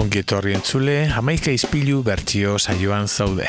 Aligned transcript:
Ongi 0.00 0.22
etorri 0.22 0.54
entzule, 0.56 0.94
hamaika 1.12 1.52
izpilu 1.52 2.00
bertio 2.06 2.56
saioan 2.56 3.08
zaude. 3.08 3.48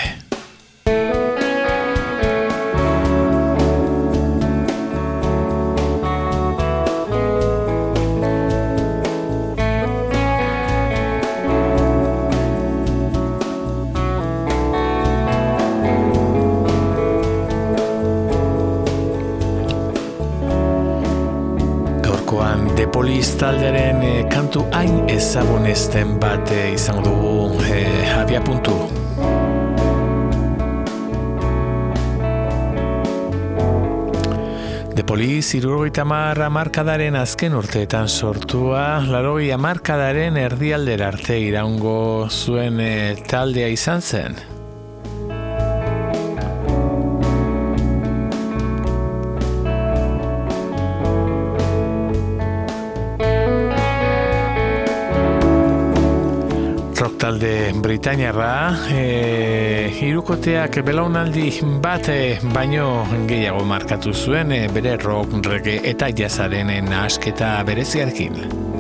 Kantu 24.54 24.70
hain 24.78 25.10
ezagunezten 25.10 26.20
bat 26.22 26.52
e, 26.54 26.74
izango 26.76 27.02
dugu 27.02 27.64
e, 27.66 28.06
abia 28.14 28.42
puntu. 28.46 28.76
De 34.94 35.04
Poliz, 35.04 35.56
irurogeita 35.58 36.06
marra 36.06 36.52
markadaren 36.54 37.18
azken 37.18 37.58
urteetan 37.58 38.08
sortua, 38.08 39.02
larogei 39.02 39.58
markadaren 39.58 40.38
erdialder 40.38 41.02
arte 41.02 41.40
iraungo 41.42 42.30
zuen 42.30 42.78
taldea 43.26 43.74
izan 43.74 44.06
zen. 44.06 44.53
Britainiarra 57.84 58.72
e, 58.96 59.92
irukoteak 60.08 60.80
belaunaldi 60.88 61.50
bat 61.84 62.08
e, 62.08 62.38
baino 62.56 62.88
gehiago 63.28 63.66
markatu 63.68 64.14
zuen 64.16 64.56
e, 64.56 64.62
bere 64.72 64.96
rock, 65.04 65.36
reggae 65.50 65.82
eta 65.92 66.08
jazaren 66.16 66.72
nahasketa 66.88 67.58
bereziarekin. 67.68 68.73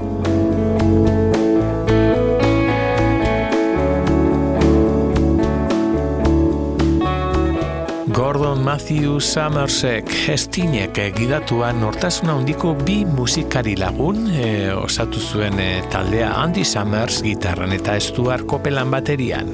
Gordon 8.14 8.61
Matthew 8.61 9.17
Summersek 9.19 10.06
estinek 10.30 11.00
gidatua 11.16 11.72
nortasuna 11.73 12.36
handiko 12.38 12.75
bi 12.78 13.00
musikari 13.09 13.73
lagun 13.73 14.28
e, 14.30 14.69
osatu 14.69 15.17
zuen 15.17 15.58
e, 15.58 15.81
taldea 15.89 16.28
Andy 16.38 16.61
Summers 16.61 17.23
gitarran 17.25 17.73
eta 17.73 17.97
Stuart 17.97 18.45
Copeland 18.45 18.94
baterian. 18.94 19.50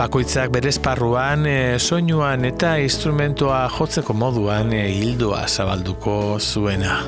Bakoitzak 0.00 0.48
berezparruan, 0.56 1.44
e, 1.44 1.58
soinuan 1.78 2.48
eta 2.48 2.78
instrumentoa 2.80 3.66
jotzeko 3.76 4.16
moduan 4.16 4.72
e, 4.72 4.86
hildoa 4.96 5.44
zabalduko 5.44 6.40
zuena. 6.40 7.02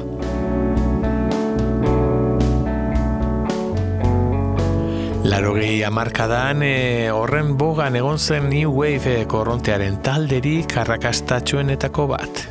Larogei 5.26 5.82
amarkadan 5.82 6.60
e, 6.62 7.10
horren 7.10 7.56
bogan 7.58 7.96
egon 7.98 8.18
zen 8.18 8.44
New 8.46 8.70
Wave 8.78 9.14
e, 9.22 9.24
korrontearen 9.26 9.96
talderi 10.06 10.60
karrakastatxoenetako 10.70 12.04
bat. 12.12 12.42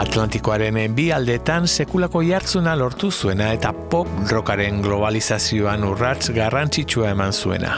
Atlantikoaren 0.00 0.80
bi 0.96 1.10
aldetan 1.12 1.68
sekulako 1.68 2.24
jartzuna 2.24 2.72
lortu 2.80 3.12
zuena 3.12 3.52
eta 3.52 3.76
pop 3.92 4.08
rockaren 4.32 4.80
globalizazioan 4.80 5.84
urratz 5.84 6.30
garrantzitsua 6.32 7.12
eman 7.12 7.36
zuena. 7.36 7.76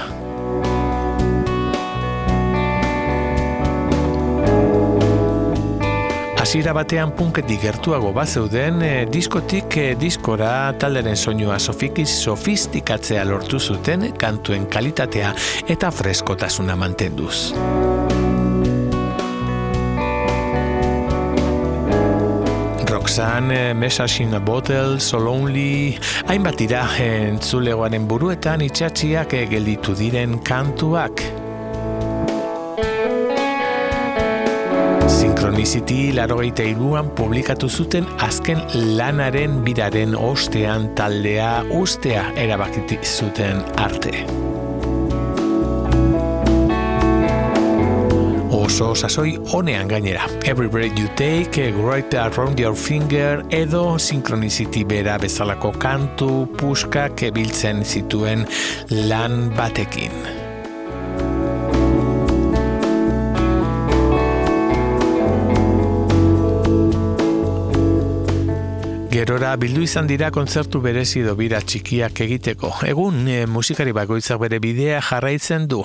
Hasiera 6.41 6.73
batean 6.73 7.11
punketik 7.13 7.61
gertuago 7.61 8.15
bat 8.17 8.29
zeuden 8.29 8.81
e, 8.81 8.93
diskotik 9.13 9.77
e, 9.77 9.83
diskora 10.01 10.73
talderen 10.81 11.17
soinua 11.17 11.59
sofikiz 11.61 12.09
sofistikatzea 12.09 13.27
lortu 13.29 13.61
zuten 13.61 14.07
kantuen 14.17 14.65
kalitatea 14.73 15.35
eta 15.69 15.91
freskotasuna 15.93 16.77
mantenduz. 16.81 17.53
Roxanne, 22.91 23.75
Message 23.75 24.25
in 24.25 24.35
a 24.35 24.41
Bottle, 24.41 24.99
So 24.99 25.21
Lonely, 25.21 25.99
hainbat 26.27 26.57
dira 26.59 26.87
entzulegoaren 27.05 28.09
buruetan 28.09 28.65
itxatxiak 28.65 29.37
gelditu 29.53 29.95
diren 29.99 30.41
kantuak. 30.41 31.23
Synchronicity 35.21 36.15
larogeita 36.17 36.65
iruan 36.65 37.11
publikatu 37.13 37.69
zuten 37.69 38.07
azken 38.25 38.63
lanaren 38.97 39.59
biraren 39.67 40.15
ostean 40.17 40.87
taldea 40.97 41.61
ustea 41.77 42.23
erabakiti 42.41 42.97
zuten 43.05 43.61
arte. 43.77 44.25
Oso 48.49 48.95
sasoi 48.95 49.37
honean 49.53 49.93
gainera. 49.93 50.25
Every 50.49 50.73
breath 50.73 50.97
you 50.97 51.13
take, 51.21 51.69
right 51.85 52.15
around 52.15 52.59
your 52.59 52.75
finger, 52.75 53.45
edo 53.51 53.99
Synchronicity 53.99 54.87
bera 54.89 55.19
bezalako 55.21 55.77
kantu 55.77 56.47
puskak 56.57 57.29
ebiltzen 57.29 57.85
zituen 57.85 58.49
lan 58.89 59.51
batekin. 59.53 60.40
Bildu 69.59 69.83
izan 69.83 70.07
dira 70.07 70.29
kontzertu 70.31 70.79
berezi 70.85 71.23
bira 71.35 71.59
txikiak 71.65 72.21
egiteko. 72.23 72.71
Egun 72.87 73.25
e, 73.27 73.47
musikari 73.51 73.93
bakoitzak 73.97 74.39
bere 74.43 74.61
bidea 74.63 75.01
jarraitzen 75.03 75.67
du. 75.67 75.81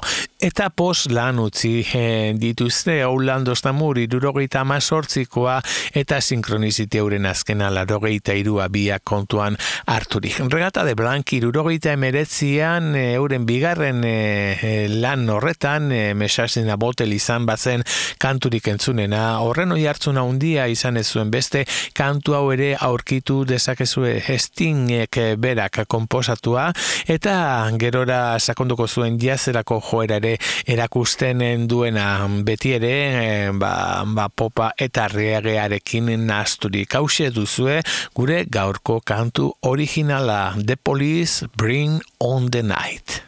Eta 0.46 0.68
pos 0.70 1.08
lan 1.09 1.40
utzi 1.40 1.80
e, 1.96 2.34
dituzte 2.38 3.00
Aulando 3.02 3.56
Stamur 3.56 3.98
irurogeita 3.98 4.59
amazortzikoa 4.62 5.56
eta 5.96 6.20
sinkronizite 6.22 7.00
euren 7.00 7.26
azkena 7.26 7.72
larogeita 7.74 8.36
irua 8.38 8.68
biak 8.70 9.06
kontuan 9.08 9.58
harturik. 9.88 10.38
Regata 10.52 10.84
de 10.86 10.94
Blanc 10.94 11.34
irurogeita 11.34 11.96
emeretzian 11.96 12.92
e, 12.94 13.06
euren 13.16 13.47
bigarren 13.47 14.03
e, 14.06 14.86
lan 14.92 15.26
horretan 15.30 15.90
e, 15.92 16.03
mesazina 16.14 16.76
botel 16.76 17.16
izan 17.16 17.47
bazen 17.50 17.86
kanturik 18.22 18.68
entzunena. 18.70 19.40
Horren 19.42 19.74
oi 19.74 19.88
hartzuna 19.88 20.26
undia 20.28 20.68
izan 20.68 20.97
ez 21.02 21.08
zuen 21.08 21.32
beste 21.32 21.66
kantu 21.96 22.36
hau 22.36 22.52
ere 22.53 22.74
aurkitu 22.76 23.44
dezakezue 23.55 24.19
Stingek 24.39 25.19
berak 25.39 25.85
konposatua 25.88 26.67
eta 27.11 27.35
gerora 27.79 28.38
sakonduko 28.39 28.88
zuen 28.88 29.19
jazerako 29.21 29.79
joera 29.89 30.19
ere 30.21 30.35
erakusten 30.67 31.67
duena 31.69 32.27
beti 32.45 32.75
ere 32.77 32.93
eh, 33.21 33.51
ba, 33.55 34.03
ba 34.05 34.27
popa 34.29 34.71
eta 34.77 35.07
reagearekin 35.11 36.11
nasturi 36.27 36.85
kause 36.85 37.31
duzue 37.35 37.81
gure 38.16 38.43
gaurko 38.49 38.99
kantu 39.01 39.51
originala 39.61 40.55
The 40.57 40.75
Police 40.77 41.47
Bring 41.55 42.01
on 42.19 42.51
the 42.51 42.63
Night. 42.63 43.22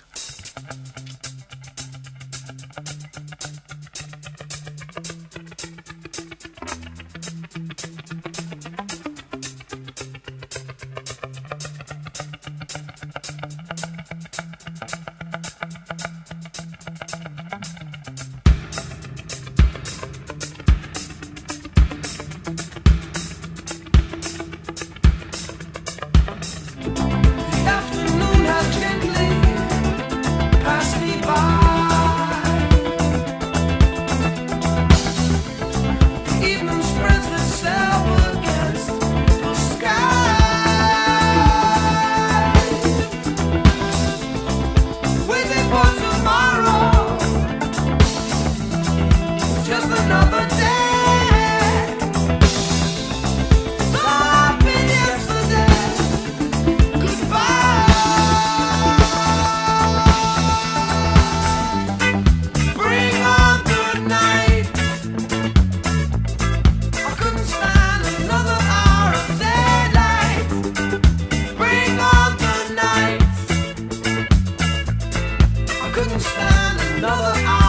couldn't 75.98 76.20
stand 76.20 76.80
another 77.00 77.34
hour. 77.48 77.67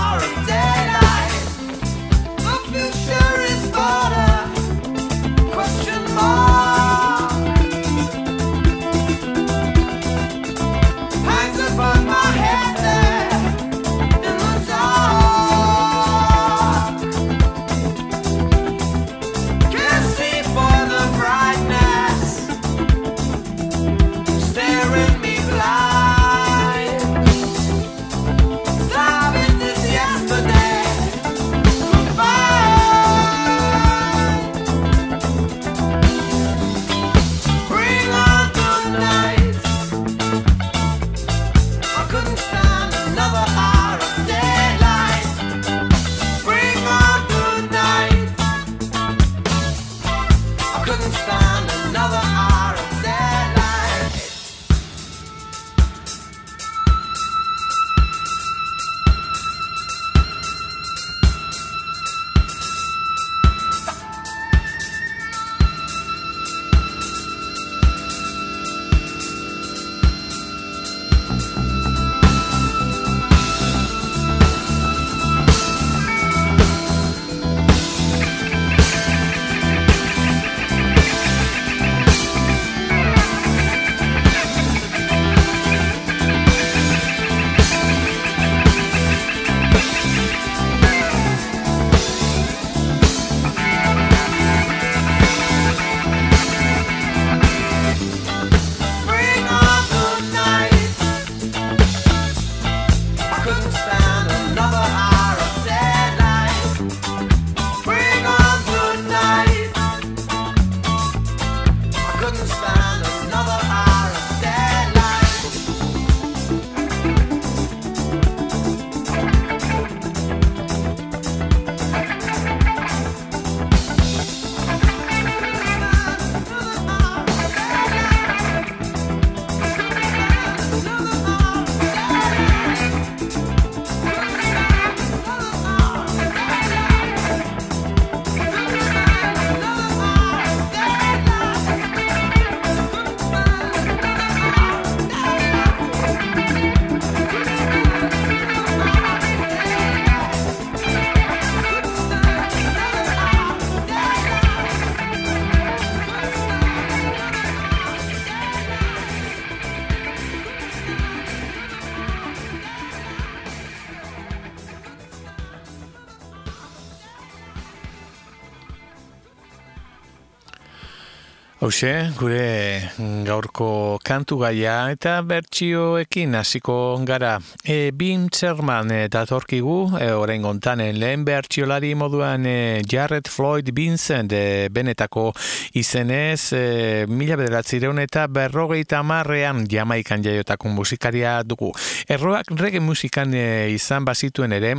Hauxe, 171.59 172.13
gure 172.15 172.79
gaurko 173.27 173.99
kantu 174.07 174.37
gaia 174.45 174.93
eta 174.93 175.17
bertsioekin 175.27 176.37
hasiko 176.39 176.77
gara. 177.03 177.33
E, 177.67 177.91
Bim 177.91 178.29
Zerman 178.31 178.93
e, 178.95 178.99
datorkigu, 179.11 179.79
e, 179.99 180.13
orain 180.15 180.47
gontanen 180.47 181.01
lehen 181.03 181.25
bertsiolari 181.27 181.97
moduan 181.99 182.47
e, 182.47 182.85
Jared 182.87 183.27
Floyd 183.27 183.73
Vincent 183.75 184.31
e, 184.31 184.69
benetako 184.71 185.33
izenez, 185.75 186.53
e, 186.55 186.63
mila 187.11 187.41
bederatzireun 187.43 187.99
eta 188.05 188.29
berrogeita 188.31 189.03
marrean 189.03 189.67
jamaikan 189.67 190.23
jaiotako 190.23 190.71
musikaria 190.79 191.41
dugu. 191.43 191.73
Erroak 192.07 192.55
rege 192.55 192.79
musikan 192.79 193.35
e, 193.35 193.75
izan 193.75 194.07
bazituen 194.07 194.55
ere, 194.55 194.77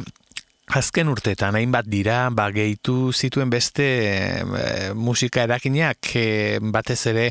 Azken 0.70 1.10
urteetan 1.10 1.56
hainbat 1.58 1.88
dira, 1.90 2.28
ba, 2.30 2.44
gehitu 2.54 3.10
zituen 3.10 3.50
beste 3.50 3.86
e, 4.06 4.92
musika 4.94 5.42
erakinak 5.48 6.12
e, 6.14 6.26
batez 6.62 7.00
ere 7.10 7.24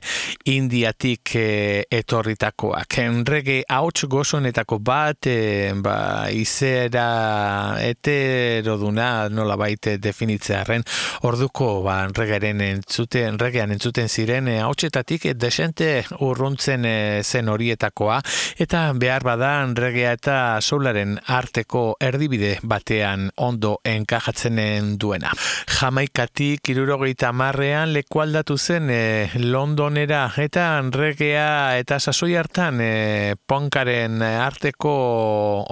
indiatik 0.51 1.37
e, 1.39 1.85
etorritakoak. 2.01 2.97
Enrege 3.05 3.61
hauts 3.71 4.09
gozonetako 4.11 4.81
bat, 4.83 5.29
e, 5.31 5.71
ba, 5.79 5.95
izera 6.35 7.79
eteroduna 7.87 9.29
nola 9.31 9.55
baite 9.61 9.95
definitzearen, 10.03 10.83
orduko 11.31 11.71
ba, 11.87 12.01
enregeren 12.09 12.65
entzuten, 12.67 13.37
enregean 13.37 13.77
entzuten 13.77 14.11
ziren 14.11 14.51
e, 14.51 14.59
hautsetatik 14.67 15.29
desente 15.39 15.93
urruntzen 16.27 16.91
e, 16.91 16.97
zen 17.23 17.55
horietakoa, 17.55 18.19
eta 18.59 18.83
behar 18.99 19.31
bada 19.31 19.55
enregea 19.63 20.19
eta 20.19 20.37
solaren 20.59 21.21
arteko 21.39 21.93
erdibide 22.03 22.57
batean 22.67 23.28
ondo 23.37 23.79
enkajatzenen 23.85 24.97
duena. 24.99 25.33
Jamaikatik 25.79 26.69
irurogeita 26.73 27.33
marrean 27.33 27.93
lekualdatu 27.93 28.57
zen 28.59 28.91
e, 28.91 29.31
Londonera 29.39 30.25
eta 30.37 30.69
regea 30.95 31.79
eta 31.79 31.99
sasoi 32.01 32.35
hartan 32.37 32.81
e, 32.81 33.37
ponkaren 33.47 34.23
arteko 34.23 34.95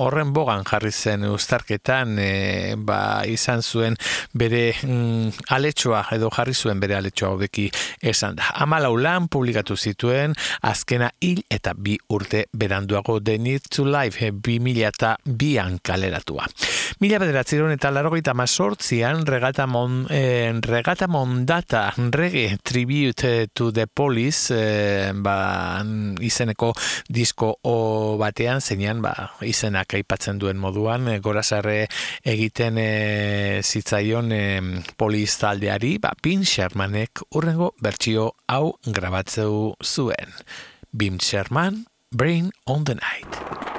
horren 0.02 0.32
bogan 0.32 0.64
jarri 0.68 0.92
zen 0.92 1.24
ustarketan 1.30 2.18
e, 2.18 2.74
ba, 2.78 3.24
izan 3.26 3.62
zuen 3.62 3.96
bere 4.34 4.72
mm, 4.82 5.48
aletxoa 5.56 6.04
edo 6.16 6.30
jarri 6.34 6.54
zuen 6.54 6.80
bere 6.80 6.96
aletxoa 6.98 7.34
hobeki 7.34 7.68
esan 8.02 8.36
da. 8.38 8.52
Amalau 8.62 8.94
lan 8.96 9.28
publikatu 9.32 9.76
zituen 9.76 10.34
azkena 10.62 11.10
hil 11.20 11.42
eta 11.50 11.74
bi 11.76 11.96
urte 12.12 12.46
beranduago 12.52 13.18
The 13.20 13.38
Need 13.38 13.70
to 13.70 13.84
Life 13.84 14.32
eta 14.86 15.16
bian 15.24 15.78
kaleratua. 15.82 16.46
Mila 17.00 17.18
bederatzeron 17.46 17.72
eta 17.72 17.90
larogeita 17.92 18.34
mazortzian 18.34 19.24
regata, 19.26 19.66
mon, 19.66 20.06
eh, 20.10 20.52
regata 20.62 21.06
mondata 21.06 21.92
rege 22.10 22.58
tribute 22.62 23.48
to 23.54 23.70
the 23.70 23.86
police 23.86 24.50
eh, 24.50 25.12
ba, 25.14 25.80
izeneko 26.20 26.72
disko 27.08 27.58
o 27.62 28.16
batean 28.18 28.60
zeinan 28.60 29.00
ba, 29.00 29.36
izenak 29.42 29.94
aipatzen 29.94 30.38
duen 30.38 30.58
moduan 30.58 31.06
eh, 31.08 31.20
gorazarre 31.20 31.86
egiten 32.24 32.78
eh, 32.78 33.62
zitzaion 33.62 34.32
eh, 34.32 34.82
poliz 34.96 35.38
taldeari 35.38 35.98
ba, 35.98 36.14
Pin 36.20 36.42
Shermanek 36.44 37.22
urrengo 37.30 37.74
bertsio 37.80 38.34
hau 38.48 38.74
grabatzeu 38.84 39.76
zuen. 39.84 40.34
Bim 40.92 41.18
Sherman, 41.20 41.86
Brain 42.10 42.50
on 42.66 42.84
the 42.84 42.94
Night. 42.94 43.75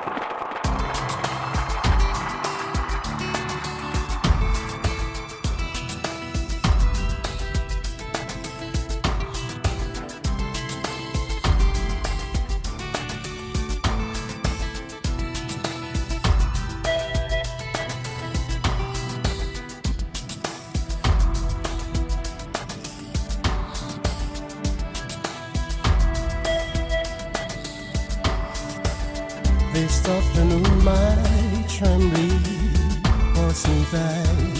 Me 33.93 34.57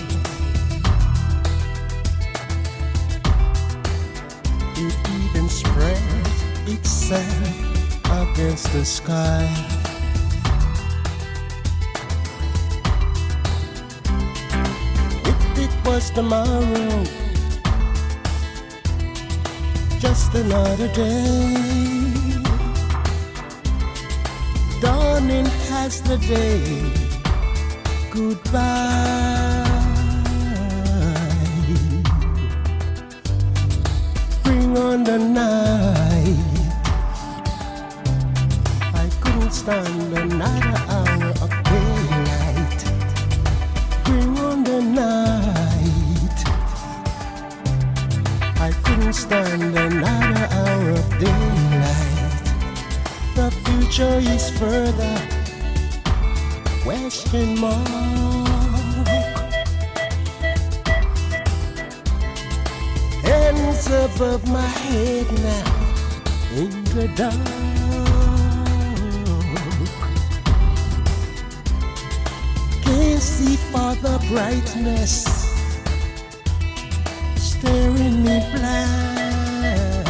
It 4.79 4.95
even 5.09 5.49
spread 5.49 6.01
itself 6.67 8.05
against 8.05 8.71
the 8.71 8.85
sky. 8.85 9.49
If 15.25 15.57
it 15.57 15.85
was 15.85 16.11
tomorrow 16.11 17.03
Just 19.99 20.33
another 20.35 20.87
day. 20.93 21.87
Dawning 24.79 25.47
has 25.69 26.01
the 26.03 26.17
day. 26.17 27.06
Goodbye. 28.17 29.77
Bring 34.43 34.75
on 34.75 35.03
the 35.03 35.19
night. 35.19 36.35
I 38.95 39.07
couldn't 39.21 39.51
stand 39.51 40.17
another 40.17 40.77
hour 40.95 41.29
of 41.45 41.51
daylight. 41.69 42.79
Bring 44.05 44.39
on 44.39 44.63
the 44.63 44.81
night. 44.81 46.39
I 48.59 48.71
couldn't 48.83 49.13
stand 49.13 49.77
another 49.77 50.47
hour 50.57 50.89
of 50.89 51.19
daylight 51.19 51.57
the 53.35 53.51
future 53.51 54.17
is 54.17 54.49
further. 54.57 55.36
Question 57.07 57.57
mark. 57.61 57.87
Hands 63.23 63.87
above 63.87 64.45
my 64.49 64.59
head 64.59 65.27
now 65.31 65.67
in 66.51 66.83
the 66.83 67.07
dark. 67.15 67.33
Can't 72.83 73.21
see 73.21 73.55
for 73.55 73.95
the 74.03 74.19
brightness 74.27 75.23
staring 77.37 78.21
me 78.25 78.37
blind. 78.51 80.07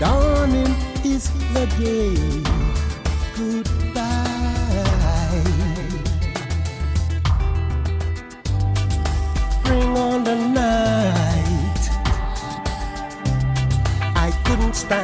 Dawning 0.00 0.74
is 1.04 1.30
the 1.54 1.66
day. 1.78 2.16
Goodbye. 3.36 3.75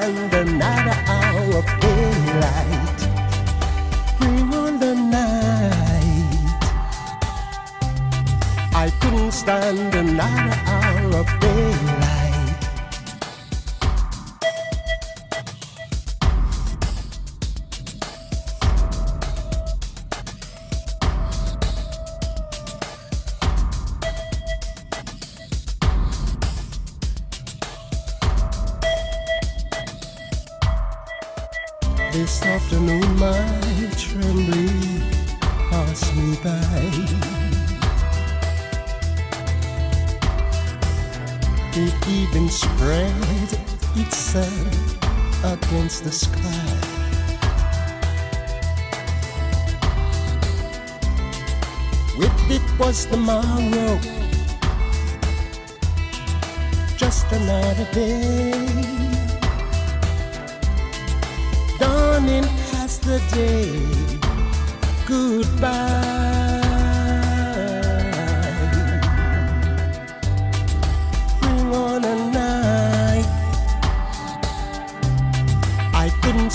Stand 0.03 0.35
another 0.35 0.97
hour 1.07 1.59
of 1.59 1.81
daylight. 1.81 2.72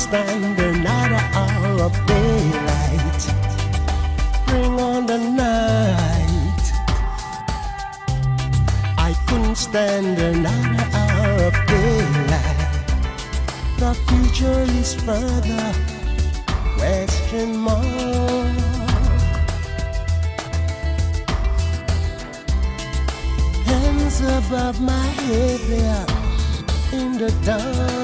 Stand 0.07 0.57
another 0.57 1.21
hour 1.33 1.81
of 1.87 1.93
daylight. 2.05 3.21
Bring 4.47 4.79
on 4.79 5.05
the 5.05 5.17
night. 5.17 6.63
I 8.97 9.11
couldn't 9.27 9.57
stand 9.57 10.17
another 10.17 10.85
hour 11.01 11.31
of 11.49 11.55
daylight. 11.67 12.85
The 13.81 13.93
future 14.07 14.61
is 14.79 14.95
further. 14.95 15.67
Question 16.77 17.57
mark. 17.57 17.85
Hands 23.65 24.21
above 24.21 24.79
my 24.79 25.07
head, 25.25 25.59
there 25.67 26.05
in 26.93 27.17
the 27.17 27.31
dark. 27.43 27.96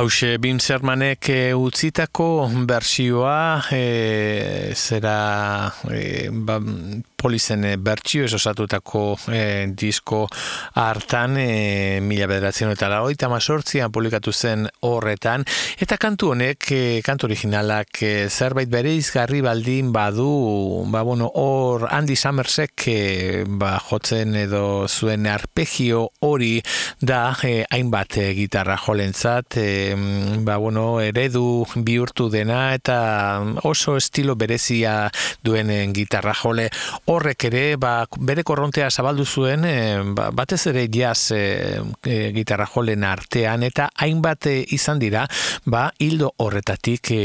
Hauxe, 0.00 0.38
Bim 0.38 0.56
Sermanek 0.58 1.28
e, 1.28 1.52
utzitako 1.52 2.48
bertsioa 2.64 3.66
e, 3.68 4.72
zera 4.72 5.68
e, 5.92 6.30
ba, 6.32 6.56
polizen 7.20 7.64
e, 7.68 7.76
bertsio 7.76 8.24
esosatutako 8.26 9.04
e, 9.32 9.42
disko 9.76 10.24
hartan 10.80 11.36
e, 11.40 12.00
mila 12.04 12.28
bederatzen 12.30 12.72
eta 12.72 12.88
lagoita 12.90 13.28
mazortzian 13.32 13.92
publikatu 13.92 14.32
zen 14.32 14.66
horretan. 14.86 15.44
Eta 15.80 15.98
kantu 16.00 16.32
honek, 16.34 16.70
e, 16.72 16.82
kantu 17.06 17.28
originalak 17.30 18.02
e, 18.02 18.12
zerbait 18.28 18.70
bere 18.70 18.94
izgarri 18.96 19.42
baldin 19.44 19.92
badu 19.92 20.30
ba 20.90 21.02
bueno, 21.02 21.30
hor 21.34 21.86
Andy 21.90 22.16
Summersek 22.16 22.86
e, 22.88 23.44
ba, 23.46 23.76
jotzen 23.78 24.34
edo 24.38 24.88
zuen 24.88 25.26
arpegio 25.26 26.08
hori 26.26 26.60
da 27.00 27.34
e, 27.44 27.64
hainbat 27.70 28.16
e, 28.18 28.26
gitarra 28.38 28.76
jolentzat 28.80 29.58
e, 29.60 29.68
ba, 30.46 30.56
bueno, 30.56 31.00
eredu 31.00 31.66
bihurtu 31.74 32.28
dena 32.30 32.74
eta 32.74 32.98
oso 33.68 33.96
estilo 34.00 34.36
berezia 34.36 35.10
duen 35.44 35.70
gitarra 35.94 36.34
jole 36.34 36.68
horrek 37.10 37.44
ere 37.48 37.62
ba, 37.80 38.06
bere 38.22 38.44
korrontea 38.46 38.88
zabaldu 38.90 39.24
zuen 39.26 39.64
e, 39.66 39.74
ba, 40.14 40.28
batez 40.36 40.60
ere 40.70 40.86
jazz 40.92 41.32
e, 41.34 41.80
e, 42.06 42.18
gitarra 42.36 42.68
jolen 42.70 43.02
artean 43.06 43.64
eta 43.66 43.88
hainbat 43.98 44.46
izan 44.76 45.00
dira 45.02 45.24
ba, 45.66 45.88
hildo 45.98 46.30
horretatik 46.38 47.10
e, 47.14 47.22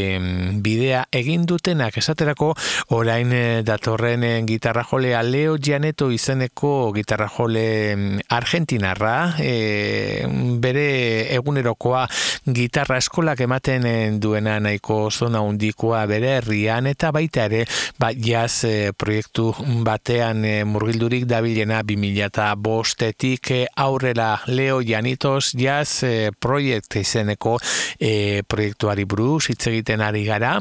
bidea 0.65 1.05
egin 1.13 1.45
dutenak. 1.45 1.99
Esaterako 2.01 2.53
orain 2.97 3.33
e, 3.35 3.43
datorren 3.67 4.25
e, 4.25 4.31
gitarra 4.49 4.85
jolea 4.89 5.21
Leo 5.23 5.59
Gianeto 5.61 6.09
izeneko 6.11 6.91
gitarra 6.95 7.29
jole 7.29 7.65
argentinarra 8.29 9.35
e, 9.39 10.25
bere 10.61 10.87
egunerokoa 11.37 12.07
gitarra 12.57 12.97
eskolak 13.01 13.45
ematen 13.45 14.19
duena 14.21 14.57
nahiko 14.59 15.11
zona 15.11 15.43
undikoa 15.45 16.05
bere 16.09 16.39
herrian 16.39 16.89
eta 16.89 17.13
baita 17.13 17.45
ere 17.51 17.65
ba, 18.01 18.11
jazz 18.15 18.65
e, 18.65 18.75
proiektu 18.97 19.51
batean 19.83 20.45
e, 20.45 20.63
murgildurik 20.63 21.25
dabilena 21.27 21.81
2000 21.83 22.55
bostetik 22.55 23.51
e, 23.51 23.65
aurrera. 23.75 24.41
Leo 24.47 24.81
Janitos 24.85 25.51
jazz 25.57 26.03
e, 26.03 26.31
proiekt 26.31 26.95
izeneko 27.01 27.57
e, 27.99 28.43
proiektuari 28.47 29.05
buruz 29.05 29.49
hitz 29.49 29.67
egiten 29.71 30.01
ari 30.05 30.23
gara. 30.25 30.59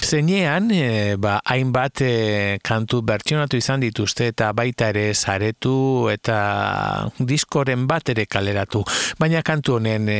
Zeinean 0.00 0.70
e, 0.70 1.16
ba, 1.18 1.38
hainbat 1.44 2.02
e, 2.02 2.58
kantu 2.64 3.02
bertsionatu 3.06 3.58
izan 3.60 3.80
dituzte 3.84 4.30
eta 4.32 4.52
baita 4.56 4.90
ere 4.92 5.12
saretu 5.14 6.08
eta 6.12 7.08
diskoren 7.18 7.86
bat 7.86 8.08
ere 8.14 8.26
kaleratu. 8.26 8.84
Baina 9.18 9.42
kantu 9.46 9.78
honen 9.78 10.10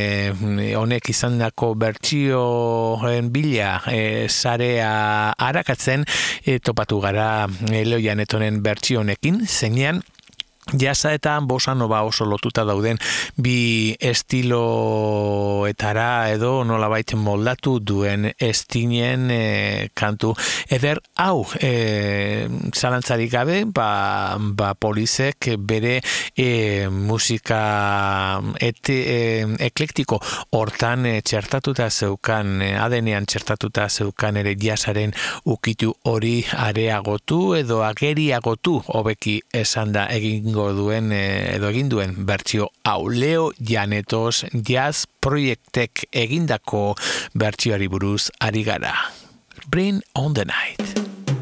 honek 0.77 1.11
izandako 1.11 1.75
bertsioen 1.79 3.31
bila 3.33 3.77
e, 3.91 4.29
sarea 4.29 5.33
arakatzen 5.33 6.05
e, 6.45 6.59
topatu 6.59 7.01
gara 7.01 7.47
Leo 7.71 7.99
Janetonen 8.37 8.63
bertsio 8.63 9.01
honekin 9.01 9.47
zeinean 9.47 10.03
Jasa 10.75 11.13
eta 11.15 11.39
bosa 11.47 11.77
nova 11.79 12.01
oso 12.03 12.25
lotuta 12.27 12.65
dauden 12.67 12.99
bi 13.39 13.95
estiloetara 14.03 16.27
edo 16.33 16.65
nolabait 16.67 17.15
moldatu 17.15 17.79
duen 17.79 18.35
estinen 18.35 19.31
e, 19.31 19.87
kantu. 19.95 20.35
Eder 20.67 20.99
hau 21.23 21.47
e, 21.63 22.51
zalantzarik 22.75 23.31
gabe 23.31 23.63
ba, 23.71 24.35
ba 24.41 24.75
polizek 24.75 25.55
bere 25.57 26.03
e, 26.35 26.89
musika 26.91 28.43
et, 28.59 28.91
e, 28.91 29.47
eklektiko 29.69 30.19
hortan 30.51 31.07
e, 31.07 31.23
txertatuta 31.23 31.87
zeukan 31.91 32.63
adenean 32.83 33.23
txertatuta 33.23 33.87
zeukan 33.87 34.43
ere 34.43 34.57
jasaren 34.59 35.15
ukitu 35.47 35.95
hori 36.11 36.43
areagotu 36.59 37.55
edo 37.63 37.87
ageriagotu 37.87 38.83
hobeki 38.91 39.39
esan 39.63 39.95
da 39.95 40.11
egingo 40.57 40.73
duen 40.73 41.13
e, 41.13 41.53
edo 41.57 41.69
egin 41.69 41.91
duen 41.93 42.15
bertsio 42.25 42.71
hau 42.89 43.11
Leo 43.13 43.51
Janetos 43.61 44.47
Jazz 44.53 45.05
Proiektek 45.21 46.07
egindako 46.17 46.95
bertsioari 47.35 47.89
buruz 47.93 48.31
ari 48.41 48.65
gara. 48.65 48.95
Bring 49.69 50.01
on 50.15 50.33
the 50.33 50.47
night. 50.47 51.36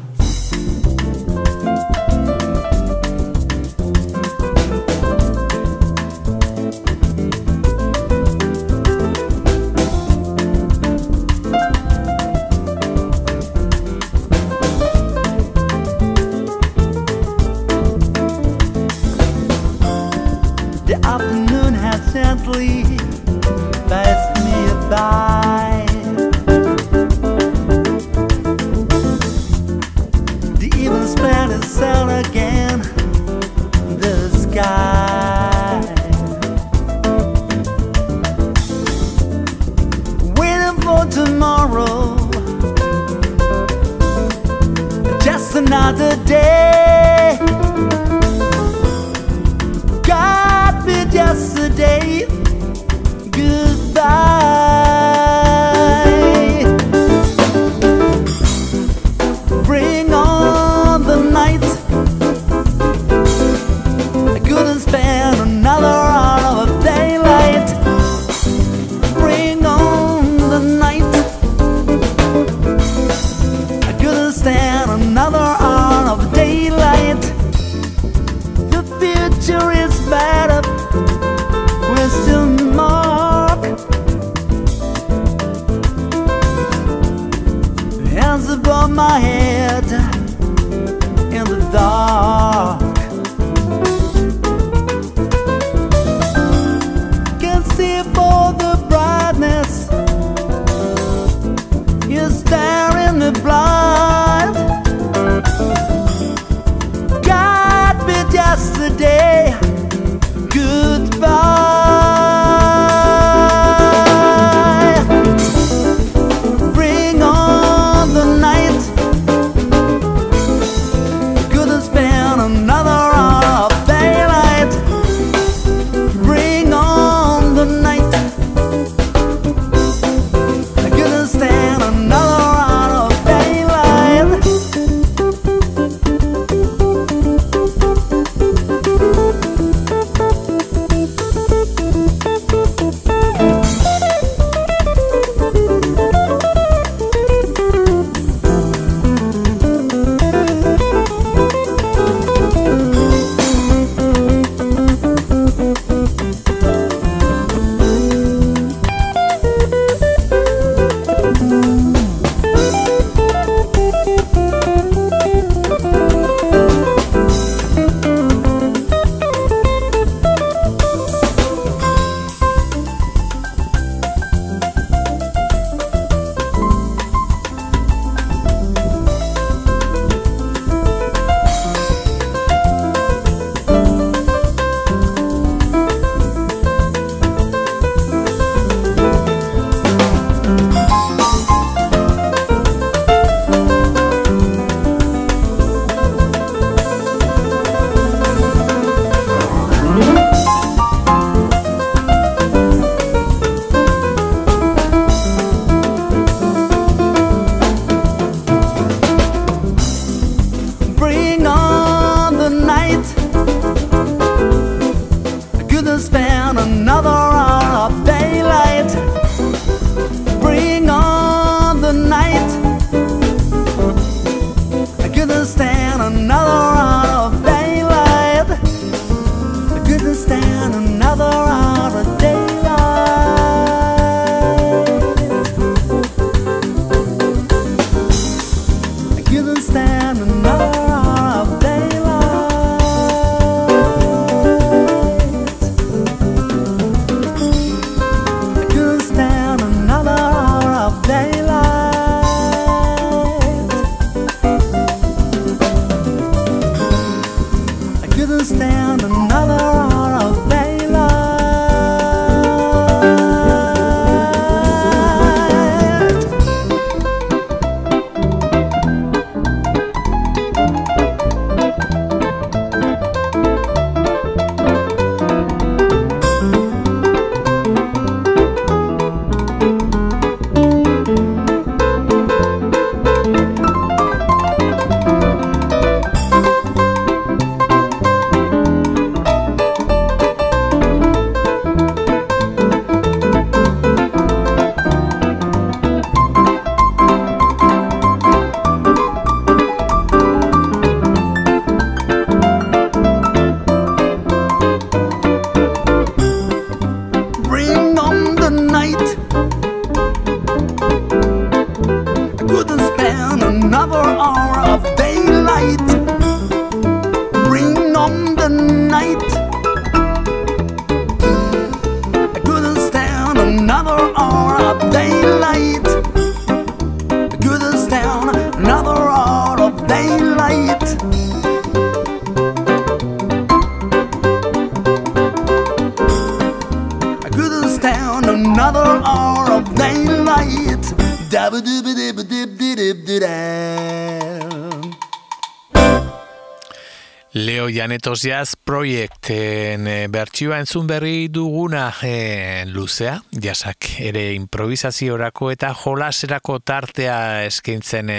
Leo 347.75 347.83
Janetos 347.83 348.21
Jazz 348.21 348.54
Projecten 348.85 349.87
e, 349.89 349.93
bertsioa 350.13 350.59
entzun 350.61 350.85
berri 350.85 351.25
duguna 351.33 351.87
e, 352.05 352.65
luzea, 352.69 353.15
jasak 353.41 353.87
ere 354.05 354.27
improvisaziorako 354.35 355.49
eta 355.55 355.71
jolaserako 355.73 356.59
tartea 356.61 357.15
eskaintzen 357.47 358.11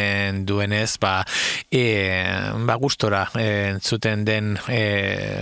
duenez, 0.48 0.96
ba, 0.98 1.20
e, 1.70 1.84
ba 2.66 2.74
gustora 2.82 3.20
entzuten 3.38 4.24
den 4.26 4.56
e, 4.66 4.80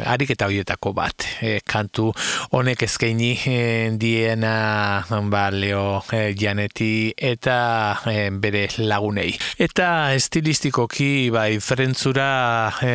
ariketa 0.05 0.51
horietako 0.51 0.93
bat. 0.93 1.25
E, 1.41 1.55
kantu 1.65 2.11
honek 2.53 2.85
eskaini 2.85 3.33
e, 3.49 3.57
diena 3.97 5.07
ba, 5.09 5.47
Leo 5.57 6.03
e, 6.13 6.35
Janeti 6.37 7.15
eta 7.17 7.57
e, 8.13 8.29
bere 8.29 8.67
lagunei. 8.77 9.33
Eta 9.57 9.89
estilistikoki 10.13 11.31
ba, 11.33 11.49
diferentzura 11.49 12.29
e, 12.85 12.95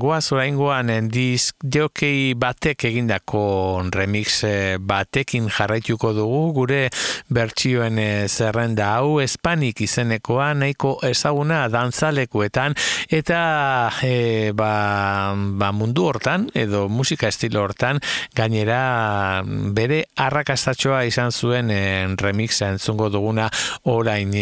goaz 0.00 0.24
oraingoan 0.32 0.96
eh, 0.96 1.02
disk 1.12 1.65
jokei 1.72 2.34
batek 2.38 2.86
egindako 2.88 3.82
remix 3.92 4.42
eh, 4.46 4.76
batekin 4.78 5.48
jarraituko 5.50 6.12
dugu. 6.16 6.40
Gure 6.56 6.80
bertsioen 7.32 7.98
eh, 7.98 8.28
zerrenda 8.28 8.92
hau 8.96 9.20
espanik 9.22 9.80
izenekoa 9.84 10.52
nahiko 10.54 10.96
ezaguna 11.06 11.66
dantzalekuetan. 11.72 12.76
Eta 13.10 13.40
e, 14.02 14.52
ba, 14.56 15.34
ba 15.34 15.70
mundu 15.72 16.06
hortan 16.08 16.48
edo 16.54 16.86
musika 16.88 17.28
estilo 17.28 17.62
hortan 17.64 18.00
gainera 18.36 19.42
bere 19.46 20.02
arrakastatxoa 20.16 21.04
izan 21.08 21.32
zuen 21.32 21.70
en 21.70 22.16
remixa 22.18 22.70
entzungo 22.74 23.10
duguna 23.10 23.48
orain. 23.84 24.34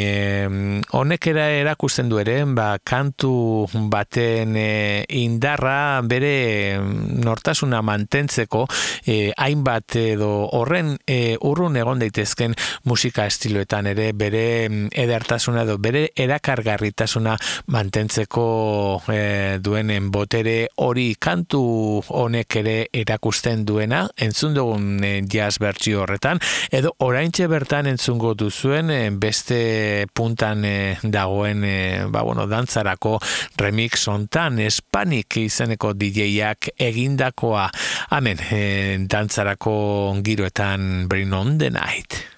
Honek 0.94 1.30
era 1.32 1.48
erakusten 1.52 2.08
du 2.08 2.20
ere 2.22 2.40
ba, 2.56 2.74
kantu 2.82 3.66
baten 3.90 4.56
e, 4.56 5.04
indar 5.20 5.64
bere 6.08 6.34
nortasuna 7.04 7.82
mantentzeko 7.82 8.64
eh, 9.06 9.32
hainbat 9.36 9.96
edo 10.00 10.30
horren 10.58 10.94
eh, 11.06 11.36
urrun 11.40 11.76
egon 11.76 12.02
daitezken 12.02 12.54
musika 12.84 13.26
estiloetan 13.26 13.88
ere 13.92 14.12
bere 14.12 14.44
mm, 14.68 14.88
edertasuna 15.04 15.64
edo 15.64 15.78
bere 15.78 16.08
erakargarritasuna 16.16 17.36
mantentzeko 17.74 18.46
eh, 19.12 19.58
duenen 19.60 20.10
botere 20.14 20.68
hori 20.76 21.14
kantu 21.18 21.62
honek 22.08 22.56
ere 22.60 22.76
erakusten 22.92 23.64
duena. 23.66 24.04
Entzun 24.16 24.54
dugun 24.56 25.04
eh, 25.04 25.20
jazz 25.30 25.58
bertsio 25.62 26.02
horretan. 26.04 26.40
Edo 26.74 26.94
oraintxe 27.04 27.48
bertan 27.50 27.88
entzungo 27.90 28.34
duzuen 28.38 28.90
eh, 28.90 29.10
beste 29.10 30.06
puntan 30.14 30.64
eh, 30.64 30.96
dagoen 31.02 31.64
eh, 31.64 32.04
ba, 32.08 32.22
bueno, 32.22 32.46
dantzarako 32.50 33.18
remix 33.60 34.06
ontan 34.08 34.58
espanik 34.64 35.38
izeneko 35.40 35.92
DJak 35.98 36.72
egindakoa. 36.94 37.66
Amen. 38.14 38.38
E, 38.38 38.62
dantzarako 39.10 39.74
giroetan 40.22 41.08
bring 41.10 41.34
on 41.34 41.58
the 41.58 41.70
night 41.74 42.33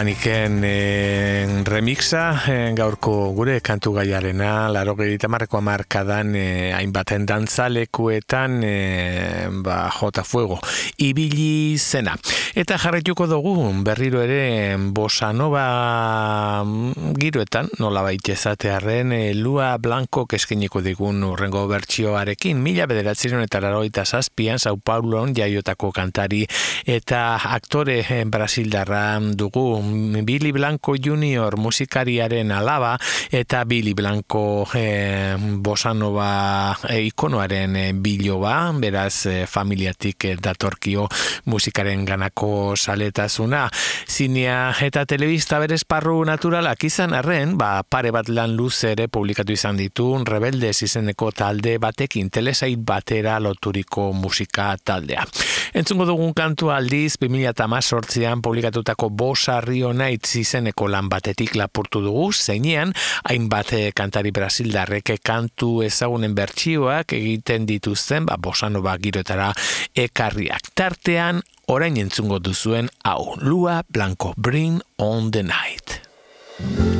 אני 0.00 0.14
כן, 0.14 0.52
אה, 0.64 1.49
e, 1.50 1.64
remixa 1.64 2.42
e, 2.46 2.72
gaurko 2.74 3.32
gure 3.34 3.60
kantu 3.60 3.92
gaiarena, 3.98 4.68
laro 4.68 4.94
gehieta 4.96 5.28
marreko 5.28 5.58
amarkadan 5.58 6.34
e, 6.36 6.72
hainbaten 6.76 7.26
dantzalekuetan 7.26 8.60
e, 8.64 9.48
ba, 9.62 9.90
jota 9.90 10.24
fuego. 10.24 10.58
Ibili 10.98 11.78
zena. 11.78 12.16
Eta 12.54 12.78
jarretuko 12.78 13.26
dugu 13.30 13.54
berriro 13.84 14.22
ere 14.22 14.76
bosa 14.78 15.32
nova 15.32 16.62
mm, 16.64 17.14
giroetan, 17.18 17.70
nola 17.78 18.02
baita 18.06 18.32
ezatearen, 18.32 19.12
e, 19.12 19.34
Lua 19.34 19.76
Blanco 19.78 20.26
keskeniko 20.26 20.82
digun 20.82 21.22
urrengo 21.24 21.66
bertsioarekin, 21.70 22.60
mila 22.62 22.86
bederatziron 22.90 23.44
eta 23.44 23.62
laroita 23.62 24.04
zazpian, 24.04 24.58
Sao 24.58 24.76
Paulon 24.76 25.34
jaiotako 25.34 25.92
kantari 25.94 26.44
eta 26.86 27.36
aktore 27.54 28.00
Brasildarra 28.26 29.20
dugu 29.20 29.80
Billy 30.24 30.52
Blanco 30.52 30.96
Junior 31.40 31.56
musikariaren 31.56 32.52
alaba 32.52 32.98
eta 33.32 33.64
Billy 33.64 33.94
Blanco 33.94 34.68
e, 34.74 35.36
bosanova 35.38 36.76
e, 36.88 37.00
ikonoaren 37.08 37.76
e, 37.76 37.84
biloba, 37.94 38.72
beraz 38.76 39.26
e, 39.26 39.46
familiatik 39.46 40.24
e, 40.24 40.34
datorkio 40.36 41.06
musikaren 41.46 42.04
ganako 42.04 42.76
saletasuna. 42.76 43.70
Zinea 44.06 44.74
eta 44.84 45.06
telebista 45.06 45.58
berez 45.62 45.84
parru 45.88 46.18
naturalak 46.28 46.84
izan 46.84 47.14
arren, 47.16 47.56
ba, 47.56 47.80
pare 47.88 48.12
bat 48.12 48.28
lan 48.28 48.52
luz 48.52 48.84
ere 48.84 49.08
publikatu 49.08 49.56
izan 49.56 49.80
ditu, 49.80 50.10
rebelde 50.26 50.74
izeneko 50.76 51.30
talde 51.32 51.78
batekin 51.80 52.28
telesait 52.28 52.76
batera 52.84 53.38
loturiko 53.40 54.10
musika 54.12 54.74
taldea. 54.76 55.24
Entzungo 55.72 56.04
dugun 56.04 56.34
kantu 56.34 56.68
aldiz, 56.74 57.14
2008an 57.22 58.42
publikatutako 58.44 59.08
bosa 59.08 59.60
Rio 59.64 59.94
Nights 59.94 60.36
izeneko 60.40 60.88
lan 60.90 61.08
batetik 61.30 61.54
lapurtu 61.54 62.02
dugu, 62.02 62.32
zeinean, 62.34 62.92
hainbat 63.28 63.72
eh, 63.72 63.92
kantari 63.94 64.32
brasildarreke 64.34 65.18
kantu 65.22 65.82
ezagunen 65.86 66.34
bertsioak 66.34 67.14
egiten 67.14 67.66
dituzten, 67.66 68.26
ba, 68.26 68.36
bosano 68.36 68.82
ba, 68.82 68.96
girotara 68.98 69.52
ekarriak. 69.94 70.74
Tartean, 70.74 71.42
orain 71.70 71.96
entzungo 71.96 72.40
duzuen, 72.42 72.90
hau, 73.04 73.36
Lua 73.38 73.82
Blanco, 73.88 74.34
Bring 74.36 74.82
on 74.98 75.30
the 75.30 75.42
Night. 75.46 76.99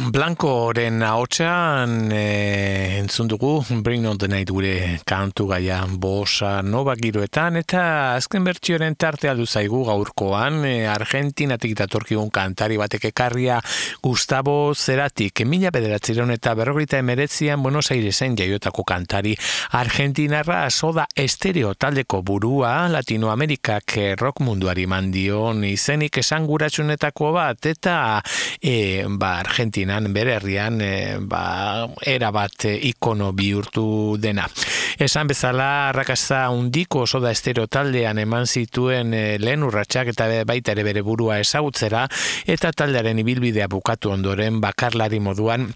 Lua 0.00 0.09
Blancoren 0.10 1.04
ahotsan 1.06 2.10
e, 2.10 2.98
entzun 2.98 3.28
dugu 3.30 3.62
Bring 3.80 4.06
on 4.06 4.18
the 4.18 4.26
Night 4.26 4.50
gure 4.50 4.98
kantu 5.06 5.44
gaia 5.46 5.84
bosa 5.86 6.62
nova 6.66 6.96
giroetan 6.98 7.60
eta 7.60 7.82
azken 8.16 8.42
bertsioaren 8.42 8.96
tartea 8.98 9.36
du 9.38 9.46
zaigu 9.46 9.84
gaurkoan 9.86 10.64
e, 10.66 10.72
Argentinatik 10.90 11.76
datorkigun 11.78 12.32
kantari 12.34 12.78
batek 12.80 13.06
ekarria 13.12 13.60
Gustavo 14.02 14.74
Zeratik. 14.74 15.44
Mila 15.46 15.70
bederatziron 15.70 16.34
eta 16.34 16.56
berrogeita 16.58 16.98
emeretzian 16.98 17.62
Buenos 17.62 17.92
Airesen 17.94 18.34
jaiotako 18.34 18.82
kantari 18.82 19.36
Argentinarra 19.78 20.64
soda 20.70 21.06
estereo 21.14 21.76
taldeko 21.78 22.24
burua 22.26 22.88
Latinoamerikak 22.90 23.94
rock 24.18 24.42
munduari 24.42 24.88
mandion 24.90 25.62
izenik 25.70 26.18
esanguratsunetako 26.24 27.30
bat 27.38 27.70
eta 27.76 27.96
e, 28.58 29.06
ba, 29.06 29.36
Argentinan 30.00 30.14
bere 30.14 30.34
herrian 30.36 30.80
e, 30.80 31.18
ba, 31.20 31.88
era 32.04 32.30
bat 32.30 32.64
e, 32.64 32.74
ikono 32.88 33.32
bihurtu 33.32 34.16
dena. 34.18 34.48
Esan 34.98 35.28
bezala 35.28 35.88
arrakasta 35.90 36.48
undiko 36.50 37.04
oso 37.04 37.20
da 37.20 37.30
estero 37.30 37.66
taldean 37.66 38.18
eman 38.18 38.46
zituen 38.46 39.12
e, 39.14 39.38
lehen 39.38 39.62
urratsak 39.62 40.08
eta 40.14 40.28
baita 40.44 40.72
ere 40.72 40.84
bere 40.84 41.02
burua 41.02 41.38
ezagutzera 41.40 42.08
eta 42.46 42.72
taldearen 42.72 43.18
ibilbidea 43.18 43.68
bukatu 43.68 44.10
ondoren 44.10 44.60
bakarlari 44.60 45.20
moduan 45.20 45.70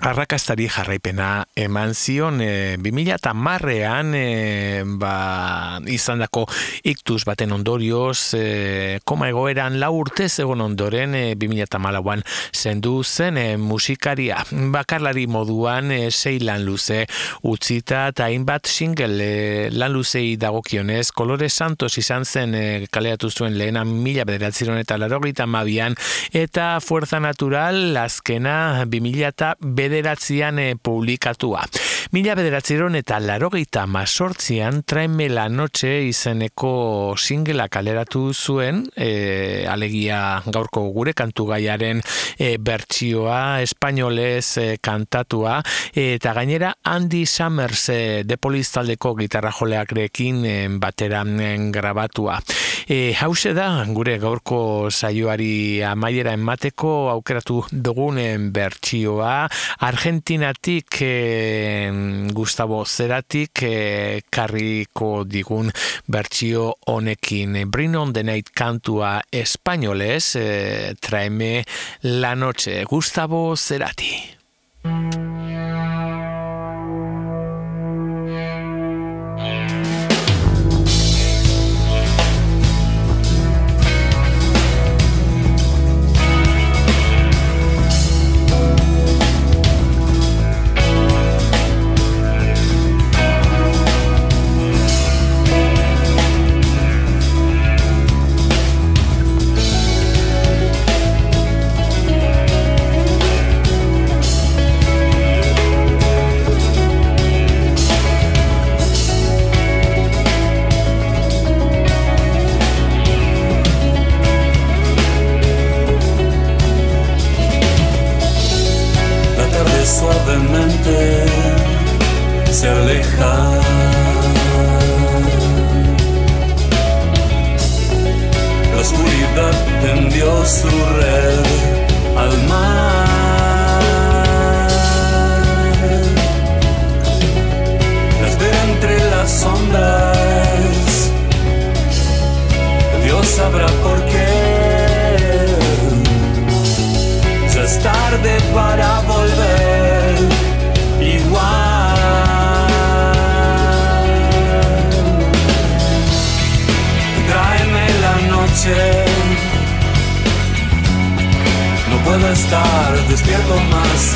arrakastari 0.00 0.66
jarraipena 0.68 1.44
eman 1.60 1.92
zion 1.94 2.40
e, 2.40 2.76
2000 2.80 3.14
eta 3.18 3.32
marrean 3.36 4.14
e, 4.16 4.82
ba, 5.00 5.78
izan 5.92 6.22
dako 6.24 6.46
iktus 6.88 7.24
baten 7.28 7.52
ondorioz 7.52 8.32
e, 8.38 9.00
koma 9.04 9.28
egoeran 9.28 9.76
lau 9.82 9.92
urtez 9.98 10.32
egon 10.40 10.64
ondoren 10.64 11.14
e, 11.14 11.24
2000 11.40 11.66
eta 11.66 11.80
malauan 11.82 12.24
zendu 12.56 13.02
zen 13.04 13.36
e, 13.36 13.44
musikaria. 13.60 14.40
Bakarlari 14.50 15.26
moduan 15.28 15.92
e, 15.92 16.00
sei 16.10 16.38
lan 16.40 16.64
luze 16.64 17.04
utzita 17.44 18.06
eta 18.14 18.30
hainbat 18.30 18.70
single 18.72 19.20
e, 19.20 19.68
lan 19.74 19.92
luzei 19.92 20.36
dagokionez 20.40 21.10
kolore 21.12 21.50
santos 21.50 21.92
izan 22.00 22.24
zen 22.24 22.56
e, 22.56 22.64
kaleatu 22.90 23.30
zuen 23.30 23.58
lehenan 23.60 23.92
mila 24.00 24.24
bederatziron 24.24 24.80
eta 24.80 24.96
larogita 24.96 25.46
mabian 25.46 25.98
eta 26.32 26.72
fuerza 26.80 27.20
natural 27.20 27.96
azkena 28.00 28.86
2000 28.88 29.28
eta 29.28 29.54
bederatzean 29.90 30.58
e, 30.62 30.74
publikatua. 30.76 31.66
Mila 32.14 32.34
bederatzeron 32.34 32.96
eta 32.98 33.20
larogeita 33.22 33.84
masortzian 33.86 34.80
traeme 34.88 35.28
la 35.30 35.48
noche 35.48 35.92
izeneko 36.08 37.14
singela 37.18 37.68
kaleratu 37.68 38.32
zuen, 38.34 38.84
e, 38.96 39.66
alegia 39.68 40.40
gaurko 40.46 40.86
gure 40.94 41.14
kantu 41.14 41.46
gaiaren 41.52 42.00
e, 42.38 42.56
bertsioa, 42.58 43.60
espainolez 43.62 44.46
e, 44.58 44.66
kantatua, 44.82 45.60
eta 45.94 46.34
gainera 46.34 46.72
Andy 46.82 47.26
Summers 47.26 47.88
e, 47.92 48.00
depolistaldeko 48.26 49.14
gitarra 49.20 49.52
joleak 49.54 49.94
rekin 49.98 50.44
e, 50.44 50.56
batera 50.82 51.22
grabatua. 51.70 52.40
E, 52.88 53.14
hause 53.20 53.52
da, 53.54 53.84
gure 53.94 54.16
gaurko 54.18 54.90
saioari 54.90 55.82
amaiera 55.86 56.32
emateko 56.34 57.10
aukeratu 57.12 57.60
dugunen 57.70 58.50
bertsioa, 58.54 59.48
Argentinatik 59.80 61.00
e, 61.00 61.90
Gustavo 62.32 62.84
Zeratik 62.84 63.62
e, 63.62 64.20
karriko 64.28 65.24
digun 65.24 65.72
bertsio 66.06 66.74
honekin. 66.86 67.56
Bring 67.70 67.96
on 67.96 68.12
the 68.12 68.22
Night 68.22 68.52
kantua 68.52 69.20
espainolez 69.32 70.36
e, 70.36 70.94
traeme 71.00 71.64
la 72.02 72.34
noche. 72.34 72.84
Gustavo 72.84 73.56
Zerati 73.56 75.29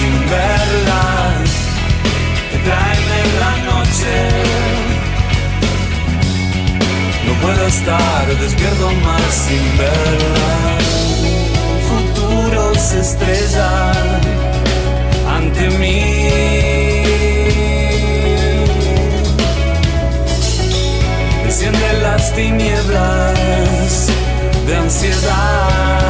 sin 0.05 0.21
verlas 0.31 1.51
te 2.51 2.59
traen 2.67 3.07
en 3.23 3.29
la 3.43 3.55
noche. 3.71 4.15
No 7.27 7.33
puedo 7.43 7.63
estar 7.67 8.25
despierto 8.45 8.87
más 9.07 9.31
sin 9.47 9.65
verlas. 9.83 10.87
Futuros 11.89 12.79
se 12.79 13.01
ante 15.37 15.65
mí. 15.81 16.01
Descienden 21.45 22.03
las 22.03 22.35
tinieblas 22.35 24.09
de 24.67 24.77
ansiedad. 24.77 26.04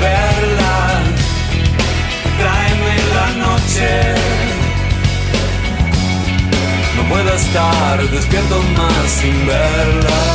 Verla. 0.00 1.02
Tráeme 2.38 2.94
la 3.14 3.28
noche. 3.46 4.14
No 6.96 7.02
puedo 7.08 7.34
estar 7.34 8.10
despierto 8.10 8.62
más 8.76 9.10
sin 9.10 9.46
verla. 9.46 10.27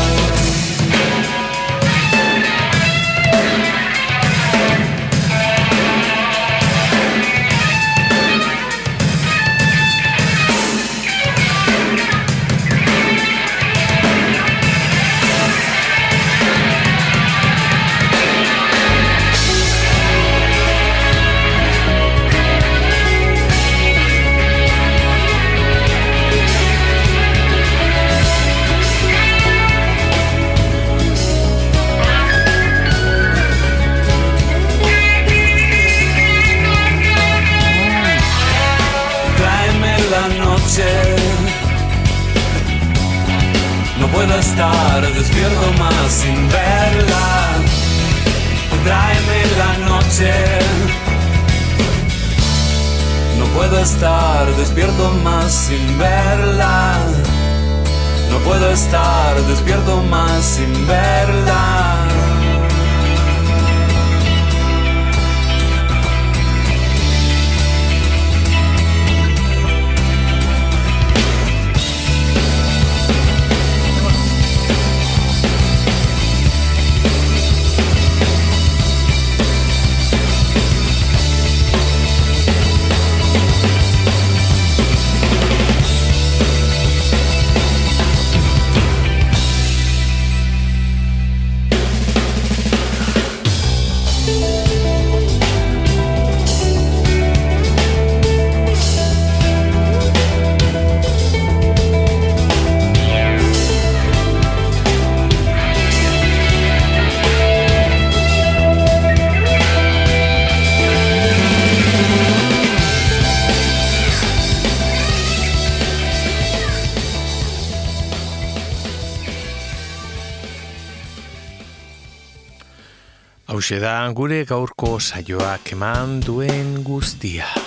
Hau 123.73 123.79
da 123.81 123.93
gure 124.13 124.43
gaurko 124.45 124.99
saioak 125.01 125.73
eman 125.73 126.19
duen 126.21 126.83
guztia. 126.85 127.62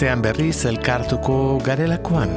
Astean 0.00 0.22
berriz 0.24 0.64
elkartuko 0.64 1.34
garelakoan. 1.60 2.30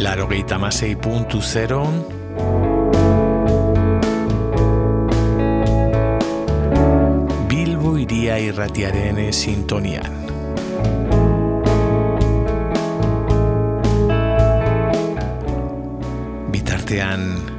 Laro 0.00 0.24
gehieta 0.30 0.56
masei 0.56 0.96
puntu 0.96 1.42
zeron. 1.44 2.00
Bilbo 7.52 7.98
iria 8.00 8.40
irratiaren 8.40 9.20
sintonian. 9.36 10.20
Bitartean, 16.48 17.51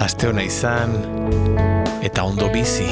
aste 0.00 0.28
hona 0.28 0.42
izan, 0.42 0.94
eta 2.02 2.24
ondo 2.24 2.48
bizi. 2.52 2.88